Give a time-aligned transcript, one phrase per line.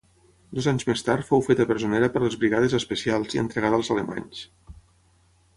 [0.59, 4.45] Dos anys més tard fou feta presonera per les brigades especials i entregada als alemanys.